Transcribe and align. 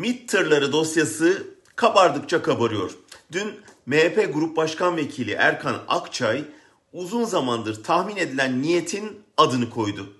MİT 0.00 0.28
tırları 0.28 0.72
dosyası 0.72 1.46
kabardıkça 1.76 2.42
kabarıyor. 2.42 2.90
Dün 3.32 3.60
MHP 3.86 4.34
Grup 4.34 4.56
Başkan 4.56 4.96
Vekili 4.96 5.32
Erkan 5.32 5.76
Akçay 5.88 6.44
uzun 6.92 7.24
zamandır 7.24 7.84
tahmin 7.84 8.16
edilen 8.16 8.62
niyetin 8.62 9.22
adını 9.36 9.70
koydu. 9.70 10.12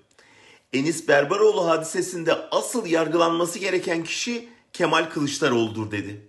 Enis 0.73 1.07
Berberoğlu 1.07 1.67
hadisesinde 1.67 2.33
asıl 2.51 2.85
yargılanması 2.85 3.59
gereken 3.59 4.03
kişi 4.03 4.49
Kemal 4.73 5.09
Kılıçdaroğlu'dur 5.09 5.91
dedi. 5.91 6.27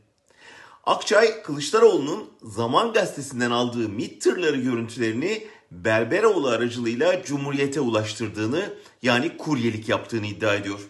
Akçay, 0.84 1.42
Kılıçdaroğlu'nun 1.42 2.30
Zaman 2.42 2.92
Gazetesi'nden 2.92 3.50
aldığı 3.50 3.88
MİT 3.88 4.22
tırları 4.22 4.56
görüntülerini 4.56 5.46
Berberoğlu 5.70 6.48
aracılığıyla 6.48 7.22
Cumhuriyet'e 7.24 7.80
ulaştırdığını 7.80 8.74
yani 9.02 9.36
kuryelik 9.36 9.88
yaptığını 9.88 10.26
iddia 10.26 10.54
ediyor 10.54 10.80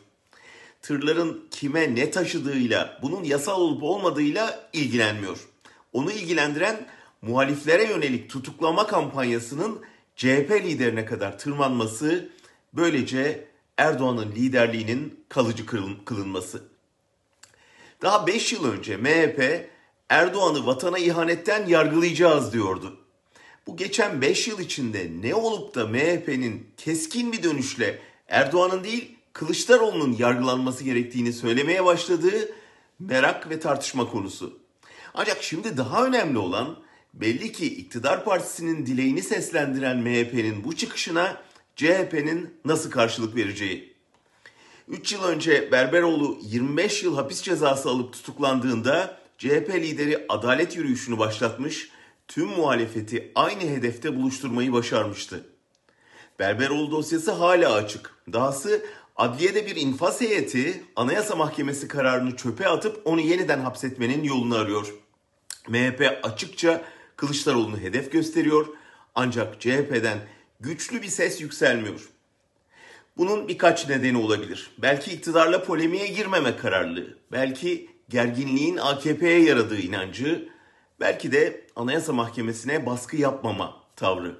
tırların 0.82 1.48
kime 1.50 1.94
ne 1.94 2.10
taşıdığıyla, 2.10 2.98
bunun 3.02 3.24
yasal 3.24 3.60
olup 3.60 3.82
olmadığıyla 3.82 4.70
ilgilenmiyor. 4.72 5.48
Onu 5.92 6.12
ilgilendiren 6.12 6.86
muhaliflere 7.22 7.84
yönelik 7.84 8.30
tutuklama 8.30 8.86
kampanyasının 8.86 9.80
CHP 10.16 10.50
liderine 10.64 11.04
kadar 11.04 11.38
tırmanması, 11.38 12.28
böylece 12.72 13.48
Erdoğan'ın 13.76 14.32
liderliğinin 14.32 15.24
kalıcı 15.28 15.66
kılınması. 16.04 16.62
Daha 18.02 18.26
5 18.26 18.52
yıl 18.52 18.72
önce 18.72 18.96
MHP 18.96 19.70
Erdoğan'ı 20.08 20.66
vatana 20.66 20.98
ihanetten 20.98 21.66
yargılayacağız 21.66 22.52
diyordu. 22.52 22.96
Bu 23.66 23.76
geçen 23.76 24.22
5 24.22 24.48
yıl 24.48 24.60
içinde 24.60 25.10
ne 25.20 25.34
olup 25.34 25.74
da 25.74 25.86
MHP'nin 25.86 26.66
keskin 26.76 27.32
bir 27.32 27.42
dönüşle 27.42 27.98
Erdoğan'ın 28.28 28.84
değil 28.84 29.16
Kılıçdaroğlu'nun 29.32 30.16
yargılanması 30.18 30.84
gerektiğini 30.84 31.32
söylemeye 31.32 31.84
başladığı 31.84 32.52
merak 32.98 33.50
ve 33.50 33.60
tartışma 33.60 34.10
konusu. 34.10 34.58
Ancak 35.14 35.42
şimdi 35.42 35.76
daha 35.76 36.06
önemli 36.06 36.38
olan 36.38 36.76
belli 37.14 37.52
ki 37.52 37.76
iktidar 37.76 38.24
partisinin 38.24 38.86
dileğini 38.86 39.22
seslendiren 39.22 39.98
MHP'nin 39.98 40.64
bu 40.64 40.76
çıkışına 40.76 41.42
CHP'nin 41.76 42.54
nasıl 42.64 42.90
karşılık 42.90 43.36
vereceği. 43.36 43.92
3 44.88 45.12
yıl 45.12 45.24
önce 45.24 45.72
Berberoğlu 45.72 46.38
25 46.42 47.02
yıl 47.02 47.16
hapis 47.16 47.42
cezası 47.42 47.88
alıp 47.88 48.12
tutuklandığında 48.12 49.18
CHP 49.38 49.70
lideri 49.74 50.26
adalet 50.28 50.76
yürüyüşünü 50.76 51.18
başlatmış, 51.18 51.90
tüm 52.28 52.46
muhalefeti 52.46 53.32
aynı 53.34 53.60
hedefte 53.60 54.16
buluşturmayı 54.16 54.72
başarmıştı. 54.72 55.46
Berberoğlu 56.38 56.90
dosyası 56.90 57.32
hala 57.32 57.72
açık. 57.72 58.14
Dahası 58.32 58.84
Adliyede 59.16 59.66
bir 59.66 59.76
infaz 59.76 60.20
heyeti 60.20 60.84
Anayasa 60.96 61.36
Mahkemesi 61.36 61.88
kararını 61.88 62.36
çöpe 62.36 62.68
atıp 62.68 63.02
onu 63.04 63.20
yeniden 63.20 63.60
hapsetmenin 63.60 64.24
yolunu 64.24 64.56
arıyor. 64.56 64.94
MHP 65.68 66.20
açıkça 66.22 66.84
Kılıçdaroğlu'nu 67.16 67.78
hedef 67.78 68.12
gösteriyor 68.12 68.66
ancak 69.14 69.60
CHP'den 69.60 70.18
güçlü 70.60 71.02
bir 71.02 71.08
ses 71.08 71.40
yükselmiyor. 71.40 72.08
Bunun 73.16 73.48
birkaç 73.48 73.88
nedeni 73.88 74.18
olabilir. 74.18 74.70
Belki 74.78 75.12
iktidarla 75.12 75.64
polemiğe 75.64 76.06
girmeme 76.06 76.56
kararlılığı, 76.56 77.18
belki 77.32 77.90
gerginliğin 78.08 78.76
AKP'ye 78.76 79.42
yaradığı 79.42 79.80
inancı, 79.80 80.48
belki 81.00 81.32
de 81.32 81.66
Anayasa 81.76 82.12
Mahkemesi'ne 82.12 82.86
baskı 82.86 83.16
yapmama 83.16 83.76
tavrı. 83.96 84.36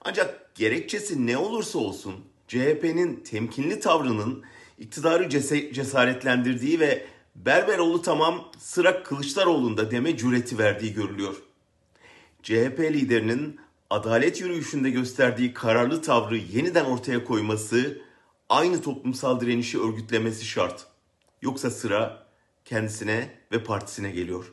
Ancak 0.00 0.54
gerekçesi 0.54 1.26
ne 1.26 1.36
olursa 1.36 1.78
olsun 1.78 2.14
CHP'nin 2.52 3.16
temkinli 3.16 3.80
tavrının 3.80 4.42
iktidarı 4.78 5.28
cesaretlendirdiği 5.72 6.80
ve 6.80 7.06
Berberoğlu 7.36 8.02
tamam 8.02 8.48
sıra 8.58 9.02
Kılıçdaroğlu'nda 9.02 9.90
deme 9.90 10.16
cüreti 10.16 10.58
verdiği 10.58 10.94
görülüyor. 10.94 11.42
CHP 12.42 12.80
liderinin 12.80 13.60
adalet 13.90 14.40
yürüyüşünde 14.40 14.90
gösterdiği 14.90 15.54
kararlı 15.54 16.02
tavrı 16.02 16.36
yeniden 16.36 16.84
ortaya 16.84 17.24
koyması, 17.24 18.02
aynı 18.48 18.82
toplumsal 18.82 19.40
direnişi 19.40 19.80
örgütlemesi 19.80 20.44
şart. 20.44 20.86
Yoksa 21.42 21.70
sıra 21.70 22.26
kendisine 22.64 23.30
ve 23.52 23.64
partisine 23.64 24.10
geliyor. 24.10 24.52